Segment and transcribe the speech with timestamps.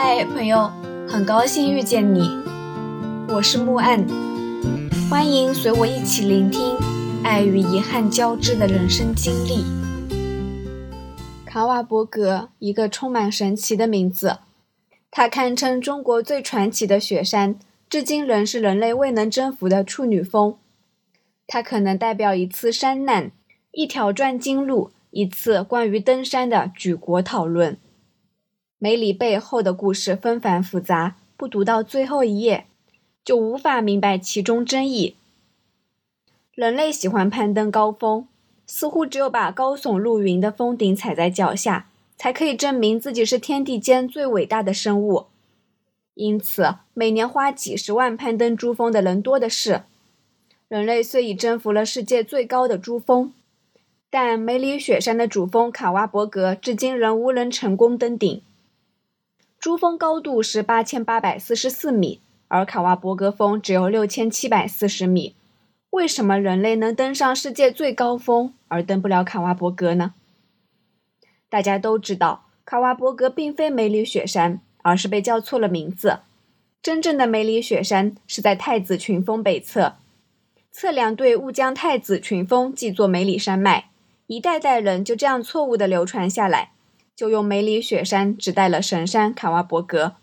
[0.00, 0.70] 嗨，朋友，
[1.08, 2.20] 很高兴遇见你，
[3.28, 4.06] 我是木岸，
[5.10, 6.76] 欢迎随我一起聆听
[7.24, 9.64] 爱与遗憾交织的人生经历。
[11.44, 14.38] 卡瓦伯格，一个充满神奇的名字，
[15.10, 17.58] 它堪称中国最传奇的雪山，
[17.90, 20.54] 至今仍是人类未能征服的处女峰。
[21.48, 23.32] 它可能代表一次山难，
[23.72, 27.76] 一条转经路，一次关于登山的举国讨论。
[28.80, 32.66] 梅里背后的故事纷繁复杂，不读到最后一页，
[33.24, 35.16] 就无法明白其中真意。
[36.54, 38.28] 人类喜欢攀登高峰，
[38.68, 45.26] 似乎只有把高耸入云的峰顶踩在脚下，才可以证明自己是天地间最伟大的生物。
[46.14, 49.82] 因此，每年花几十万攀登珠峰的人多的是。
[50.68, 53.32] 人类虽已征服了世界最高的珠峰，
[54.08, 58.42] 但梅里雪山的主峰卡瓦伯格至今仍无人成功登顶。
[59.60, 65.34] 珠峰高度是八千八百四十四米，而卡瓦伯格峰只有六千七百四十米。
[65.90, 70.14] 为什么人类能登上世界最高峰，而登不了卡瓦伯格呢？
[71.48, 76.20] 大家都知道，卡瓦伯格并非梅里雪山，而是被叫错了名字。
[76.80, 79.96] 真正的梅里雪山是在太子群峰北侧，
[80.70, 83.90] 测量队误将太子群峰记作梅里山脉，
[84.28, 86.70] 一代代人就这样错误地流传下来。
[87.18, 90.14] 就用梅里雪山指代了神山卡瓦伯格，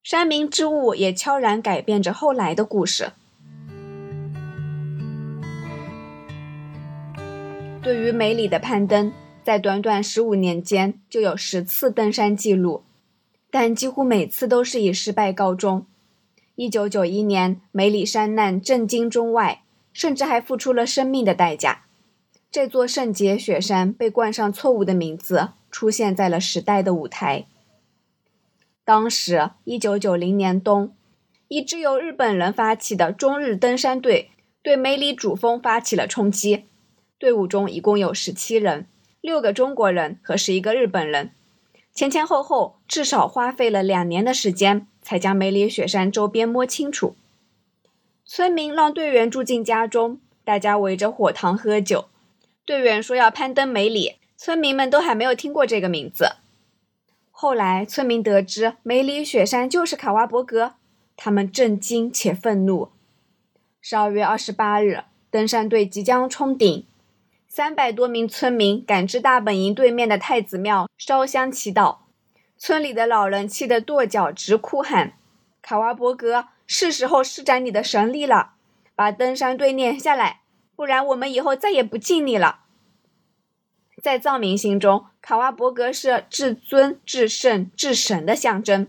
[0.00, 3.10] 山名之物也悄然改变着后来的故事。
[7.82, 12.84] 对于梅里的攀登，在短短十五年间就有十次登山记录，
[13.50, 15.84] 但几乎每次都是以失败告终。
[16.54, 21.86] 一九九一年，梅里山难震惊中外，甚至还付出了生命的代价。
[22.52, 25.48] 这座圣洁雪山被冠上错误的名字。
[25.74, 27.46] 出现在了时代的舞台。
[28.84, 30.94] 当时，一九九零年冬，
[31.48, 34.30] 一支由日本人发起的中日登山队
[34.62, 36.66] 对梅里主峰发起了冲击。
[37.18, 38.86] 队伍中一共有十七人，
[39.20, 41.32] 六个中国人和十一个日本人。
[41.92, 47.16] 前前后后至少花费了两年的时间，才将梅里雪山周边摸清楚。
[48.24, 52.04] 村民让队员住进家中，大家围着火塘喝酒。
[52.64, 54.18] 队员说要攀登梅里。
[54.36, 56.36] 村民们都还没有听过这个名字。
[57.30, 60.74] 后来，村民得知梅里雪山就是卡瓦伯格，
[61.16, 62.90] 他们震惊且愤怒。
[63.80, 66.86] 十二月二十八日，登山队即将冲顶，
[67.48, 71.98] 三百多名村民赶至大本营对面的太子庙烧香祈祷。
[72.56, 75.14] 村里的老人气得跺脚直哭喊
[75.60, 78.52] ：“卡瓦伯格，是时候施展你的神力了，
[78.94, 80.40] 把登山队撵下来，
[80.74, 82.60] 不然我们以后再也不敬你了。”
[84.02, 88.86] 在藏民心中，卡瓦伯格是至尊、至圣、至神的象征；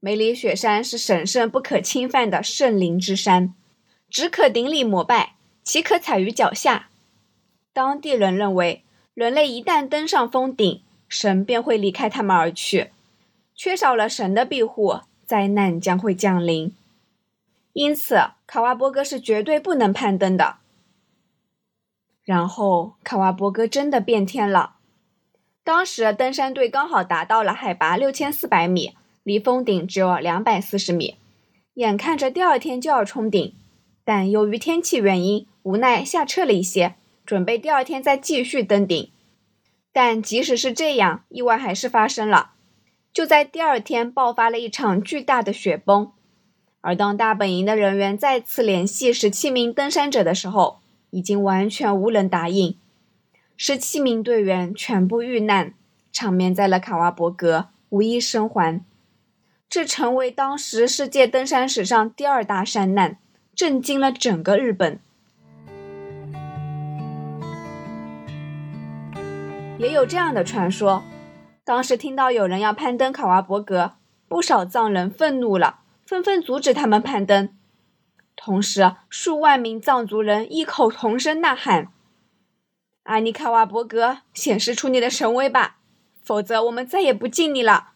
[0.00, 3.54] 梅里雪山是神圣不可侵犯的圣灵之山，
[4.08, 6.88] 只可顶礼膜拜，岂可踩于脚下？
[7.72, 8.84] 当地人认为，
[9.14, 12.90] 人类一旦登上峰顶，神便会离开他们而去，
[13.54, 16.74] 缺少了神的庇护，灾难将会降临。
[17.72, 20.56] 因此，卡瓦伯格是绝对不能攀登的。
[22.28, 24.74] 然后，卡瓦伯格真的变天了。
[25.64, 31.16] 当时登山队刚好达到了海拔六千四百米，离峰顶只有两百四十米，
[31.72, 33.54] 眼看着第二天就要冲顶，
[34.04, 39.10] 但由于天气原因，无奈下撤了一些，准备第二天再继续登顶。
[39.90, 42.50] 但即使是这样，意外还是发生了。
[43.14, 46.12] 就在第二天，爆发了一场巨大的雪崩。
[46.82, 50.80] 而当大本营的人员再次联系十七名登山者的时候，
[51.10, 52.76] 已经完全无人答应，
[53.56, 55.74] 十七名队员全部遇难，
[56.12, 58.84] 场面在了卡瓦伯格无一生还。
[59.68, 63.18] 这成为当时世界登山史上第二大山难，
[63.54, 64.98] 震惊了整个日本。
[69.78, 71.04] 也有这样的传说，
[71.64, 73.92] 当时听到有人要攀登卡瓦伯格，
[74.26, 77.50] 不少藏人愤怒了，纷纷阻止他们攀登。
[78.40, 81.88] 同时，数万名藏族人异口同声呐喊
[83.02, 85.78] ：“阿尼卡瓦伯格，显示出你的神威吧，
[86.22, 87.94] 否则我们再也不敬你了。”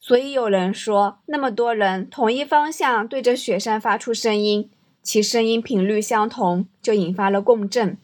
[0.00, 4.68] 所以有人说，那么多人同一方向对着雪山发出声音，
[5.00, 7.96] 其声音频率相同，就引发了共振，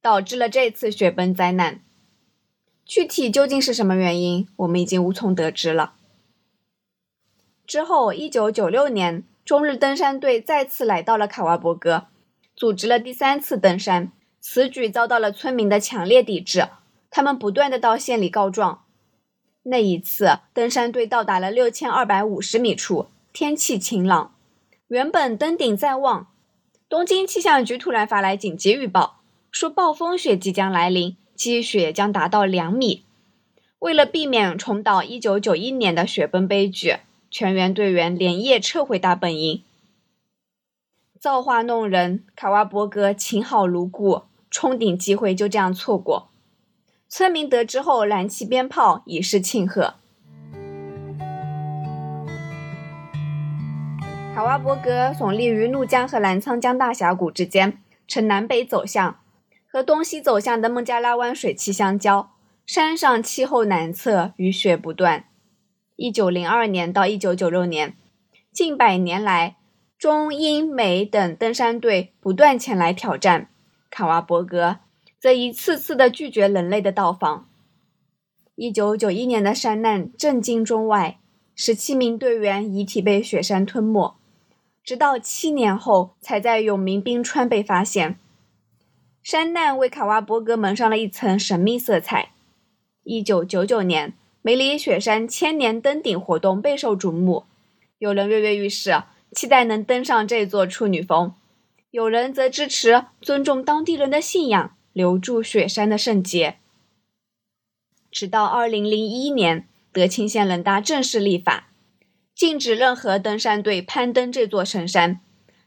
[0.00, 1.82] 导致了这次雪崩灾难。
[2.86, 5.94] 具体究竟是什么原因，我们已经无从得知了。
[7.66, 9.24] 之后，一九九六年。
[9.44, 12.06] 中日登山队再次来到了卡瓦伯格，
[12.54, 14.12] 组织了第三次登山。
[14.40, 16.68] 此举遭到了村民的强烈抵制，
[17.10, 18.84] 他们不断的到县里告状。
[19.64, 24.34] 那一次，登山队到达了六千二百五十米处，天气晴朗，
[24.88, 26.28] 原本登顶在望。
[26.88, 29.20] 东京气象局突然发来紧急预报，
[29.50, 33.04] 说暴风雪即将来临，积雪将达到两米。
[33.80, 36.96] 为了避免重蹈一九九一年的雪崩悲剧，
[37.30, 39.62] 全员队员连夜撤回大本营。
[41.18, 46.30] 造化弄人，卡瓦伯格情好如故，冲顶机会就这样错过。
[47.08, 49.94] 村民得知后燃起鞭炮以示庆贺。
[54.34, 57.78] 卡瓦伯格耸立于怒江和澜沧江大峡谷之间，
[58.08, 59.18] 呈南北走向，
[59.70, 62.30] 和东西走向的孟加拉湾水汽相交。
[62.64, 65.24] 山上气候难测，雨雪不断。
[66.02, 67.94] 一九零二年到一九九六年，
[68.50, 69.56] 近百年来。
[69.98, 73.50] 中英美等登山队不断前来挑战，
[73.90, 74.78] 卡瓦伯格
[75.18, 77.46] 则一次次的拒绝人类的到访。
[78.54, 81.18] 一九九一年的山难震惊中外，
[81.54, 84.16] 十七名队员遗体被雪山吞没，
[84.82, 88.18] 直到七年后才在永明冰川被发现。
[89.22, 92.30] 山难为卡瓦伯格蒙上了一层神秘色彩。
[93.02, 97.44] 一九九九年，梅里雪山千年登顶活动备受瞩目，
[97.98, 99.02] 有人跃跃欲试。
[99.32, 101.34] 期待能登上这座处女峰，
[101.92, 106.56] 有人则支持尊重当地人的信仰，留住雪山的圣洁。
[108.10, 111.68] 直到二零零一年，德钦县人大正式立法，
[112.34, 115.20] 禁止任何登山队攀登这座神山。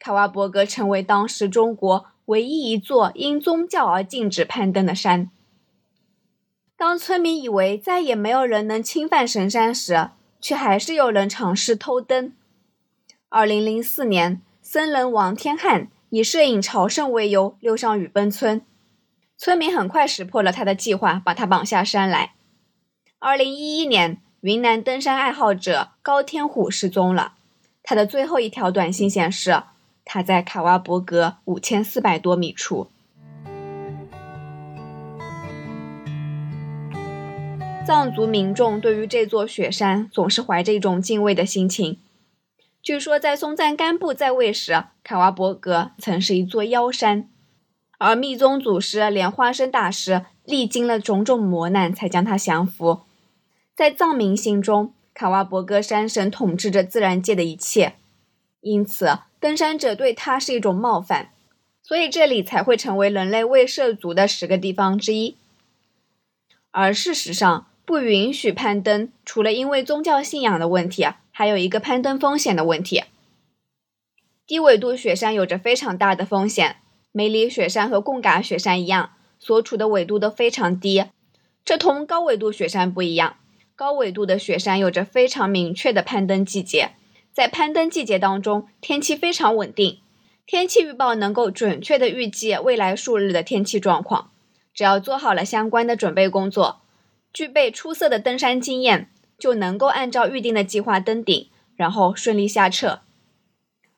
[0.00, 5.30] 卡瓦伯格成为当时中国唯一一座因宗教而禁止攀登的山。
[6.86, 12.34] 当村民以为再也没有人能侵犯神山时，却还是有人尝试偷登。
[13.30, 18.60] 二零零四年，僧人王天汉以摄影朝圣为由溜上雨崩村，
[19.38, 22.34] 村民很快识破了他的计划，把他绑下山来。
[23.18, 27.32] 二零一一年，云南登山爱好者高天虎失踪了，
[27.82, 29.62] 他的最后一条短信显示
[30.04, 32.90] 他在卡瓦伯格五千四百多米处。
[37.84, 41.98] 藏族民众对于这座雪山总是怀着一种敬畏的心情。
[42.82, 47.28] 据说，在松赞干布在位时，卡瓦伯格曾是一座妖山，
[47.98, 53.02] 而密宗祖师莲花生大师历经了种种磨难，才将它降服。
[53.76, 57.96] 在藏民心中，卡瓦伯格山神统治着自然界的一切，
[58.62, 61.32] 因此登山者对他是一种冒犯，
[61.82, 65.36] 所以这里才会成为人类未涉足的十个地方之一。
[66.70, 71.06] 而事实上，不允许攀登，除了因为宗教信仰的问题。
[71.36, 73.02] 还有一个攀登风险的问题。
[74.46, 76.76] 低纬度雪山有着非常大的风险，
[77.10, 79.10] 梅里雪山和贡嘎雪山一样，
[79.40, 81.06] 所处的纬度都非常低。
[81.64, 83.38] 这同高纬度雪山不一样，
[83.74, 86.92] 高纬度的雪山有着非常明确的攀登季节，
[87.32, 89.98] 在攀登季节当中，天气非常稳定，
[90.46, 94.30] 天气预报能够准确的预计未来数日的天气状况。
[94.72, 96.82] 只要做好了相关的准备工作，
[97.34, 99.10] 具备出色的登山经验。
[99.36, 103.00] 就能够按照预定的计划登顶，然后顺利下撤。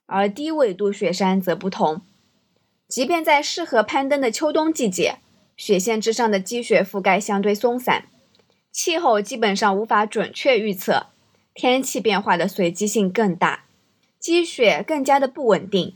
[0.07, 2.01] 而低纬度雪山则不同，
[2.89, 5.19] 即便在适合攀登的秋冬季节，
[5.55, 8.07] 雪线之上的积雪覆盖相对松散，
[8.73, 11.09] 气候基本上无法准确预测，
[11.55, 13.67] 天气变化的随机性更大，
[14.19, 15.95] 积雪更加的不稳定。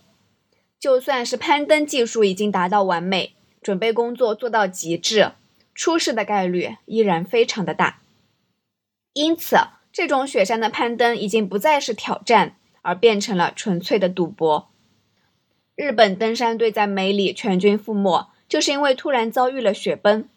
[0.79, 3.33] 就算是攀登技术已经达到完美，
[3.63, 5.33] 准备工作做到极致，
[5.81, 8.01] 出事的概率依然非常的大。
[9.15, 9.57] 因此，
[9.91, 14.69] 这种雪山的攀登已经不再是挑战，而变成了纯粹的赌博。
[15.75, 20.29] 日本登山队在梅里全军覆没，就是因为突然遭遇了雪崩。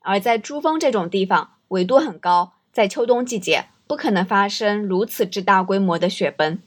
[0.00, 6.60] 而在珠峰这种地方，纬度很高，在秋冬季节不可能发生如此之大规模的雪崩。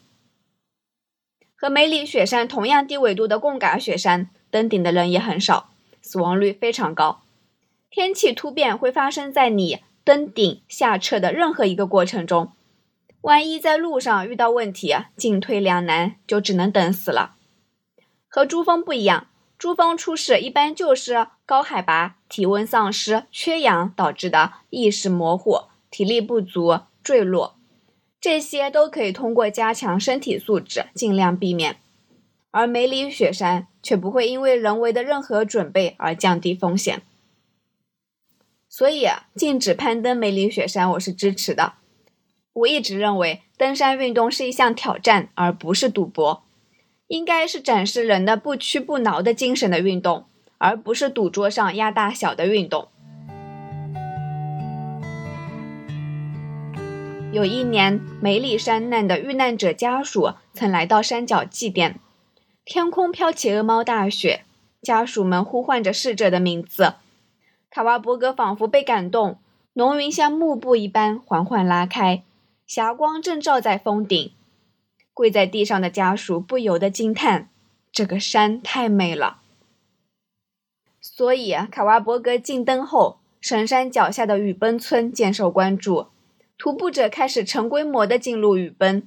[1.57, 5.71] 和梅里雪山同样低纬度的贡嘎雪山，登顶的人也很少，
[6.01, 7.23] 死亡率非常高。
[7.91, 9.79] 天气突变会发生在你。
[10.03, 12.53] 登顶、下撤的任何一个过程中，
[13.21, 17.35] 万一在路上遇到问题，进退两难，就只能等死了。
[18.27, 19.27] 和珠峰不一样，
[19.59, 27.55] 珠峰出事一般就是高海拔、体温丧失、缺氧导致的意识模糊、体力不足、坠落，
[28.19, 31.77] 这些都可以通过加强身体素质尽量避免。
[32.49, 37.03] 而梅里雪山却不会因为人为的任何准备而降低风险。
[38.73, 41.73] 所以，禁止攀登梅里雪山，我是支持的。
[42.53, 46.41] 我一直认为，登山运动是一项挑战，而不是赌博，
[47.07, 50.23] 应该是展示人的不屈不挠的精神的运动，
[50.57, 52.87] 而不是赌桌上压大小的运动。
[57.33, 61.95] 有一年，梅里山难的遇难者家属曾来到山脚祭奠，
[62.63, 64.45] 天空飘起鹅毛大雪，
[64.81, 66.93] 家属们呼唤着逝者的名字。
[67.73, 69.39] 卡瓦伯格仿佛被感动，
[69.73, 72.21] 浓云像幕布一般缓缓拉开，
[72.67, 74.33] 霞光正照在峰顶。
[75.13, 77.49] 跪在地上的家属不由得惊叹
[77.89, 79.39] ：“这个山太美了。”
[80.99, 86.07] 所以，卡瓦伯格进登后，神山脚下的雨崩村渐受关注。
[86.57, 89.03] 徒步者开始成规模的进入雨崩，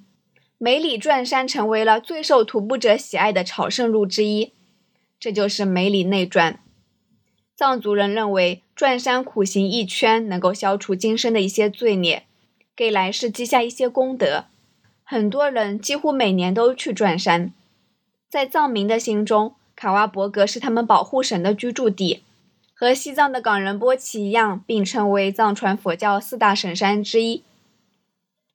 [0.57, 4.55] 梅里转山成为了最受徒步者喜爱的朝圣路之一。
[5.21, 6.61] 这就是梅里内转。
[7.57, 12.25] 藏族人认为转山苦行一圈能够消除今生的一些罪孽，
[12.75, 14.47] 给来世积下一些功德。
[15.05, 17.53] 很多人几乎每年都去转山。
[18.29, 22.23] 在藏民的心中，卡瓦伯格是他们保护神的居住地。
[22.77, 27.45] 和西藏的冈仁波齐一样，并称为藏传佛教四大神山之一。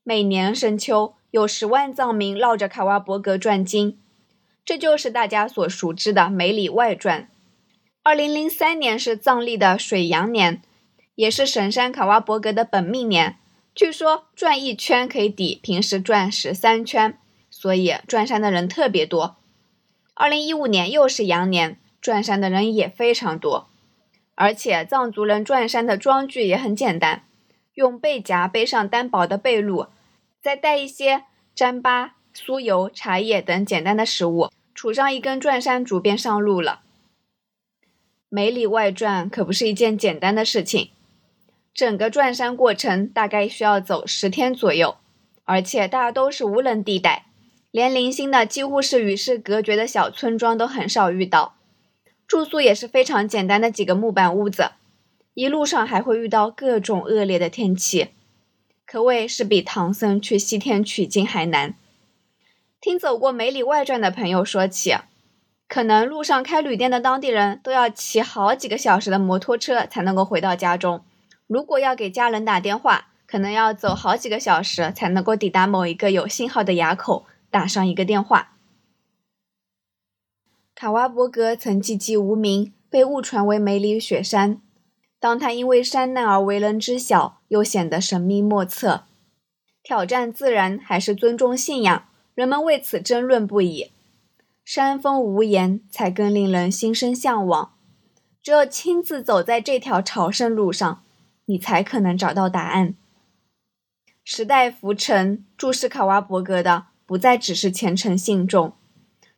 [0.04, 3.98] 每年深秋，有十万藏民绕着卡瓦伯格转经，
[4.66, 7.30] 这就是大家所熟知的梅里外传。
[8.10, 10.64] 二零零三年是藏历的水羊年，
[11.14, 13.38] 也是神山卡瓦伯格的本命年。
[13.76, 17.20] 据说转一圈可以抵平时转十三圈，
[17.52, 19.36] 所以转山的人特别多。
[20.16, 23.70] 二零一五年又是羊年，转山的人也非常多。
[24.34, 27.26] 而且藏族人转山的装具也很简单，
[27.76, 29.90] 用背夹背上单薄的背褥，
[30.42, 31.26] 再带一些
[31.56, 36.82] 糌粑、酥油、茶叶等简单的食物，杵上一根转山竹便上路了。
[38.32, 40.92] 梅里外转可不是一件简单的事情，
[41.74, 44.98] 整个转山过程大概需要走十天左右，
[45.46, 47.26] 而且大都是无人地带，
[47.72, 51.56] 连零星的几乎是与世隔绝的小村庄都很少遇到。
[52.28, 54.74] 住宿也是非常简单的几个木板屋子，
[55.34, 58.10] 一路上还会遇到各种恶劣的天气，
[58.86, 61.74] 可谓是比唐僧去西天取经还难。
[62.80, 64.94] 听走过梅里外传的朋友说起，
[65.70, 71.06] 可能路上开旅店的当地人都要骑好几个小时的摩托车才能够回到家中，
[71.46, 78.56] 如果要给家人打电话，可能要走好几个小时才能够抵达某一个有信号的垭口打上一个电话。
[80.74, 84.60] 卡瓦伯格曾寂寂无名，被误传为梅里雪山。
[85.20, 89.04] 当他因为山难而为人知晓，又显得神秘莫测。
[89.84, 93.92] 挑战自然还是尊重信仰，人们为此争论不已。
[94.72, 97.74] 山峰无言，才更令人心生向往。
[98.44, 101.02] 只有亲自走在这条朝圣路上，
[101.46, 102.94] 你才可能找到答案。
[104.24, 108.74] 时代浮沉，注视卡瓦伯格的不再只是虔诚信众。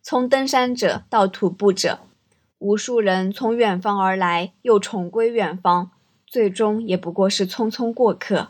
[0.01, 2.01] 从登山者到徒步者，
[2.57, 5.91] 无数人从远方而来，又重归远方，
[6.27, 8.49] 最终也不过是匆匆过客。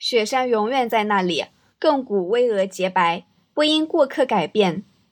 [0.00, 1.44] 雪山永远在那里，
[1.78, 4.82] 亘古巍峨洁白，不因过客改变，